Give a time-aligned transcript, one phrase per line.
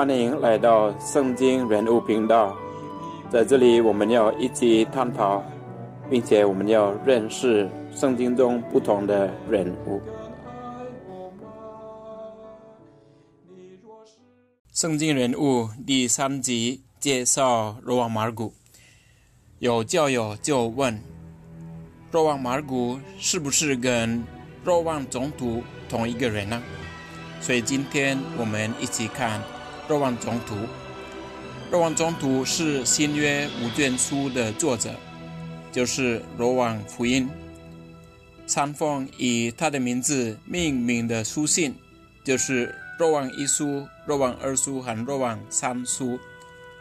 [0.00, 2.56] 欢迎来到圣经人物频道，
[3.30, 5.44] 在这里我们要一起探讨，
[6.08, 10.00] 并且我们要认识圣经中不同的人物。
[14.72, 18.54] 圣经人物第三集介绍罗王马尔古，
[19.58, 20.98] 有教友就问：
[22.10, 24.24] 罗王马尔古是不是跟
[24.64, 26.62] 罗王总督同一个人呢？
[27.38, 29.38] 所以今天我们一起看。
[29.90, 30.54] 《若望总图》，
[31.68, 34.94] 《若望总图》是新约五卷书的作者，
[35.72, 37.28] 就是罗望福音。
[38.46, 41.74] 三封以他的名字命名的书信，
[42.22, 42.68] 就是
[43.00, 43.64] 《若望一书》
[44.06, 46.10] 《若望二书》和《若望三书》，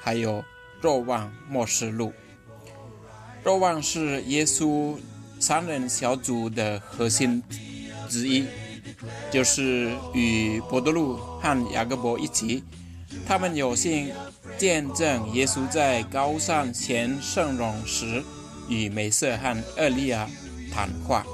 [0.00, 0.38] 还有
[0.80, 2.08] 《若望末世录》。
[3.44, 4.96] 若望是耶稣
[5.38, 7.40] 三人小组的核心
[8.08, 8.44] 之一，
[9.30, 12.64] 就是与伯多禄和雅各伯一起。
[13.26, 14.12] 他们有幸
[14.56, 18.22] 见证耶稣在高山前圣容时
[18.68, 20.28] 与梅瑟和厄利亚
[20.72, 21.26] 谈话，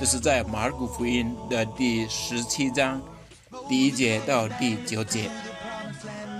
[0.00, 3.00] 这是在马尔谷福音的第十七章
[3.68, 5.30] 第一节到第九节。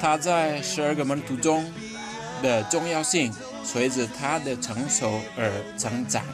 [0.00, 1.64] 他在十二个门徒中
[2.42, 3.32] 的重要性
[3.64, 6.24] 随着他的成熟而成长。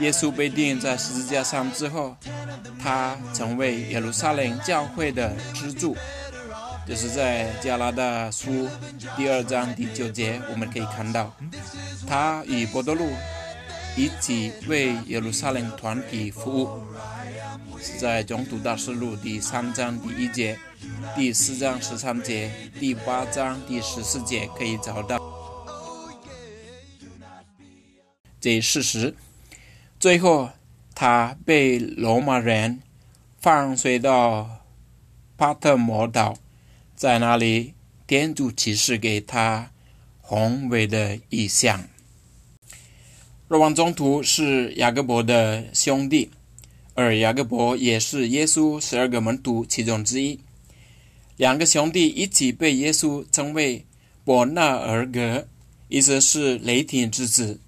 [0.00, 2.16] 耶稣被钉在十字架上之后，
[2.82, 5.96] 他成为耶路撒冷教会的支柱。
[6.86, 8.68] 就是在加拉大书
[9.16, 11.34] 第二章第九节，我们可以看到，
[12.06, 13.08] 他与波多禄
[13.96, 16.82] 一起为耶路撒冷团体服务。
[17.80, 20.58] 是在总督大事录第三章第一节、
[21.16, 25.20] 第四章十三节、第八章第十四节可以找到
[28.40, 29.14] 这事实。
[29.98, 30.50] 最后，
[30.94, 32.80] 他被罗马人
[33.40, 34.48] 放随到
[35.36, 36.36] 巴特摩岛。
[37.02, 37.74] 在那里，
[38.06, 39.72] 天主启示给他
[40.20, 41.88] 宏伟的意象。
[43.48, 46.30] 若望中途是雅各伯的兄弟，
[46.94, 50.38] 而雅各伯也是耶稣十二个门徒其中之一。
[51.36, 53.84] 两个兄弟一起被耶稣称为
[54.24, 55.48] 伯纳尔格，
[55.88, 57.58] 意思是雷霆之子。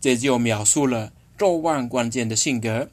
[0.00, 2.88] 这就描述了若望关键的性格。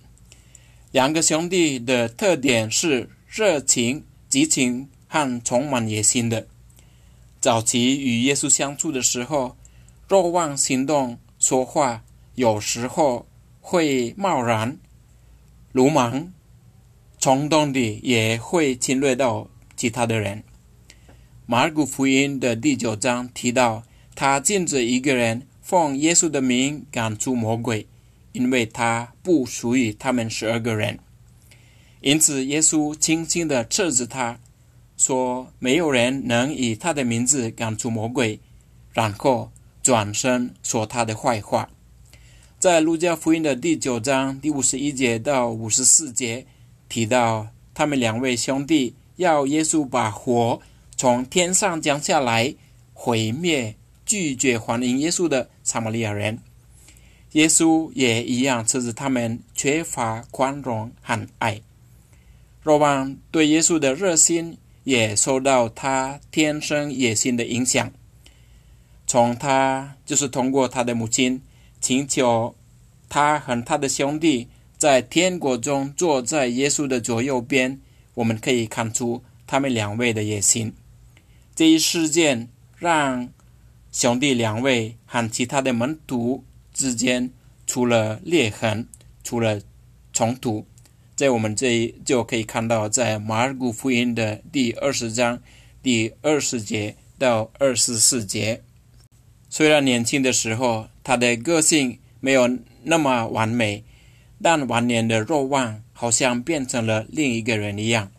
[0.91, 4.89] 两个兄弟的特点是热情、激情。
[5.13, 6.47] 和充满野心的，
[7.39, 9.55] 早期与耶稣相处的时候，
[10.07, 12.03] 若望行动、说话，
[12.33, 13.27] 有时候
[13.61, 14.79] 会贸然、
[15.71, 16.33] 鲁莽、
[17.19, 19.47] 冲动的，也会侵略到
[19.77, 20.43] 其他的人。
[21.45, 23.83] 马尔谷福音的第九章提到，
[24.15, 27.85] 他禁止一个人奉耶稣的名赶出魔鬼，
[28.31, 30.97] 因为他不属于他们十二个人。
[32.01, 34.39] 因此，耶稣轻轻地斥责他。
[35.05, 38.39] 说没有人能以他的名字赶出魔鬼，
[38.93, 41.69] 然后转身说他的坏话。
[42.57, 46.45] 在路加福音的第九章第五十一节到五十四节
[46.87, 50.61] 提到，他们两位兄弟要耶稣把火
[50.95, 52.55] 从天上降下来，
[52.93, 53.75] 毁灭
[54.05, 56.39] 拒绝欢迎耶稣的撒玛利亚人。
[57.33, 61.59] 耶稣也一样斥责他们缺乏宽容和爱。
[62.61, 64.57] 若望对耶稣的热心。
[64.83, 67.91] 也受到他天生野心的影响。
[69.05, 71.41] 从他就是通过他的母亲
[71.79, 72.55] 请求
[73.09, 77.79] 他和他的兄弟在天国中坐在耶稣的左右边，
[78.15, 80.73] 我们可以看出他们两位的野心。
[81.55, 83.29] 这一事件让
[83.91, 87.29] 兄弟两位和其他的门徒之间
[87.67, 88.87] 出了裂痕，
[89.23, 89.61] 出了
[90.11, 90.65] 冲突。
[91.23, 95.41] 在我们这一就可以看到，在马尔谷福音的第二十章
[95.81, 98.61] 第二十节到二十四节。
[99.49, 103.85] 虽然年轻的时候他的个性没有那么完美，
[104.41, 108.11] 但晚年的若望好像变成了另一个人一样。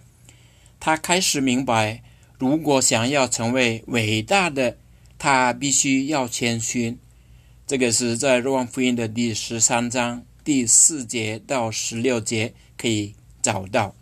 [0.81, 2.03] 他开始明白，
[2.39, 4.79] 如果想要成为伟大的，
[5.19, 6.97] 他必须要谦虚。
[7.67, 12.53] 这个是在若望福音的第十三章第四节到十六节。
[12.77, 13.95] 可以找到，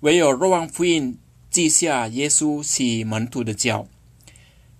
[0.00, 1.18] 唯有若望福音
[1.50, 3.86] 记下耶稣洗门徒的脚，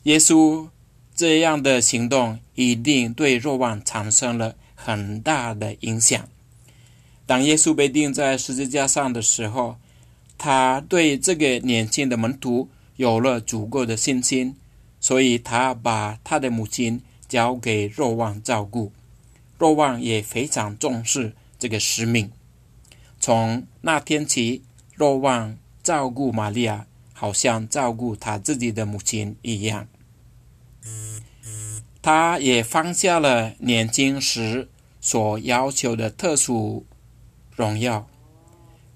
[0.04, 0.68] 耶稣
[1.14, 6.26] 这样的行动一定对若望产生了很大的影响。
[7.26, 9.76] 当耶稣被钉在十字架上的时候，
[10.38, 14.56] 他对这个年轻的门徒有了足够的信心，
[15.00, 18.92] 所以他把他的母亲交给若望照顾。
[19.58, 22.30] 若望也非常重视这个使命。
[23.20, 24.62] 从那天起，
[24.94, 27.32] 若望照顾玛利亚，好。
[27.32, 29.88] 像照顾他自己的母亲一样。
[32.02, 34.68] 他也放下了年轻时
[35.00, 36.84] 所要求的特殊
[37.56, 38.06] 荣耀，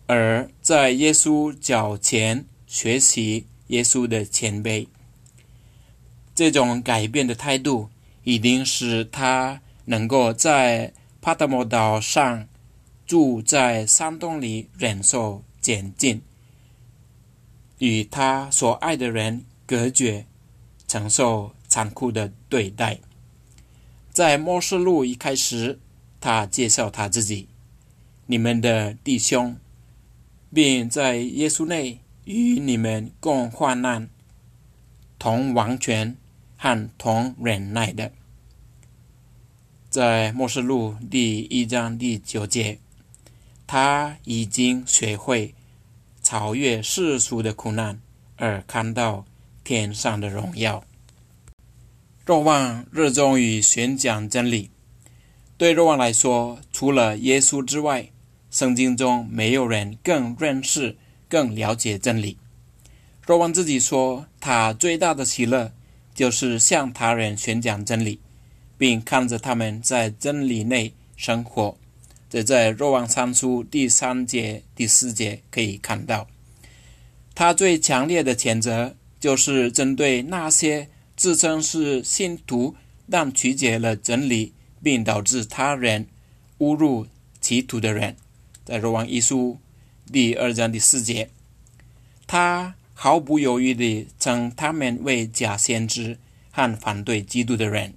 [0.06, 4.86] 而在耶稣脚前学习耶稣的谦卑。
[6.34, 7.88] 这种改变的态度，
[8.24, 12.48] 一定使他能够在帕特摩岛上
[13.04, 16.22] 住在山洞里，忍受监禁，
[17.78, 20.24] 与他所爱的人隔绝，
[20.86, 21.52] 承受。
[21.70, 22.98] 残酷的对待。
[24.10, 25.78] 在末世录一开始，
[26.18, 27.46] 他介绍他自己
[28.24, 29.54] ：“你们的弟兄，
[30.50, 34.08] 并在耶稣内与你们共患难、
[35.18, 36.16] 同王权
[36.56, 38.10] 和同忍耐的。”
[39.90, 42.78] 在末世录第一章第九节，
[43.66, 45.54] 他已经学会
[46.22, 47.98] 超越世俗的苦难，
[48.36, 49.24] 而看到
[49.64, 50.84] 天上的荣耀。
[52.26, 54.70] 若望热衷于宣讲真理。
[55.56, 58.10] 对若望来说，除了耶稣之外，
[58.50, 60.98] 圣经中没有人更认识、
[61.30, 62.36] 更了解真理。
[63.26, 65.72] 若望自己说，他最大的喜乐
[66.14, 68.20] 就是向他人宣讲真理，
[68.78, 71.76] 并看着他们在真理内生活。
[72.30, 76.26] 这在若望三书第三节、第四节可以看到。
[77.34, 80.88] 他最强烈的谴责就是针对那些。
[81.16, 82.76] 自称是信徒，
[83.10, 86.06] 但曲解了真理，并导致他人
[86.58, 87.08] 误入
[87.40, 88.14] 歧途的人，
[88.64, 89.58] 在《若望一书》
[90.12, 91.28] 第二章第四节，
[92.28, 96.18] 他毫不犹豫地称他们为假先知
[96.52, 97.94] 和反对基督的人。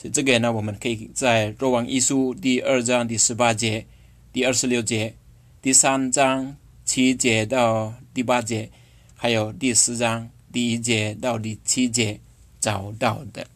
[0.00, 3.84] 所以这个呢，我们可以在《若望一书》第二章第十八节、
[4.32, 5.14] 第二十六节、
[5.60, 6.56] 第三章
[6.86, 8.70] 七节到第八节，
[9.14, 10.30] 还有第四章。
[10.50, 12.18] 第一节到第七节
[12.58, 13.46] 找到的，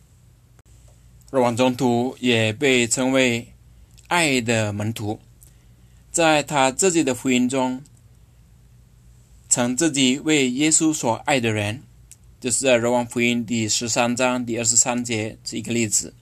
[1.31, 3.49] 若望中途也被称为
[4.09, 5.19] 爱的门徒，
[6.13, 7.83] 在他自己的福音中，
[9.49, 11.83] 称自己为耶稣所爱的人，
[12.39, 16.13] 就是在若望福音第十三章第二十三节是一个例子。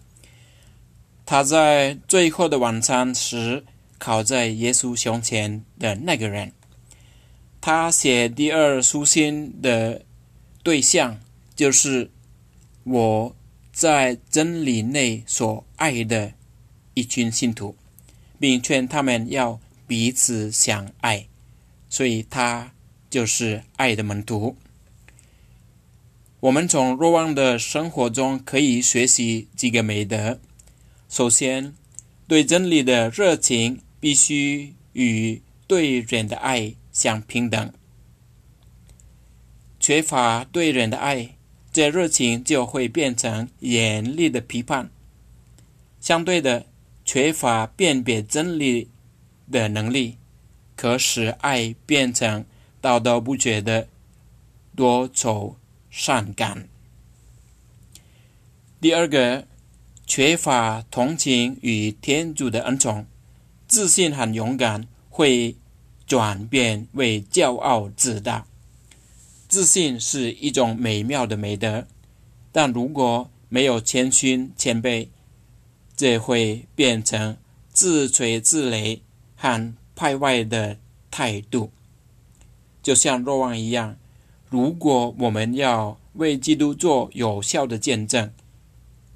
[1.33, 3.65] 他在最后的晚餐时
[3.97, 6.53] 靠在耶稣胸前的那个人，
[7.59, 10.03] 他写第二书信的。
[10.63, 11.19] 对象
[11.57, 12.11] 就是
[12.85, 13.35] 我
[13.73, 16.35] 在真理内所爱的
[16.93, 17.75] 一群信徒，
[18.39, 21.27] 并劝他们要彼此相爱，
[21.89, 22.71] 所以他
[23.09, 24.55] 就是爱的门徒。
[26.41, 30.39] 我们从若望的生活中可以学习几个美德：
[31.13, 31.75] 首先，
[32.27, 37.71] 对真理的热情必须与对人的爱相平等。
[39.79, 41.37] 缺乏对人的爱，
[41.71, 44.87] 这热情就会变成严厉的批判；
[46.01, 46.65] 相对的，
[47.05, 48.89] 缺乏辨别真理
[49.51, 50.17] 的能力，
[50.75, 52.47] 可使爱变成
[52.81, 53.87] 滔滔不绝的
[54.75, 55.57] 多愁
[55.91, 56.67] 善感。
[58.81, 59.47] 第二个，
[60.15, 63.07] 缺乏同情与天主的恩宠，
[63.67, 65.57] 自信很勇敢会
[66.07, 68.45] 转变为骄傲自大。
[69.49, 71.87] 自信是一种美妙的美德，
[72.53, 75.09] 但如果没有谦逊谦卑，
[75.97, 77.39] 这会变成
[77.73, 79.01] 自吹自擂
[79.35, 80.77] 和派外的
[81.11, 81.73] 态度。
[82.83, 83.97] 就像若望一样，
[84.51, 88.31] 如果我们要为基督做有效的见证，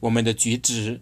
[0.06, 1.00] 我们的举止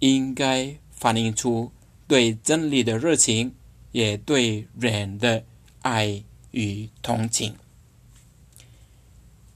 [0.00, 1.72] 应该反映出
[2.06, 3.54] 对真理的热情，
[3.90, 5.44] 也对人的
[5.80, 7.54] 爱与同情。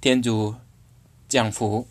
[0.01, 0.55] 天主
[1.29, 1.87] 降福。